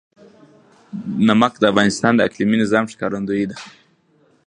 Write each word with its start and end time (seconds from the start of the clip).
نمک 1.27 1.53
د 1.59 1.63
افغانستان 1.71 2.13
د 2.15 2.19
اقلیمي 2.27 2.57
نظام 2.63 2.85
ښکارندوی 2.91 3.43
ده. 3.49 3.55